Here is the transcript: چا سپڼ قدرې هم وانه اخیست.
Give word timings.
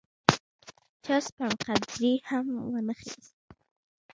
چا 1.03 1.15
سپڼ 1.25 1.49
قدرې 1.65 2.11
هم 2.29 2.45
وانه 2.71 2.91
اخیست. 2.95 3.33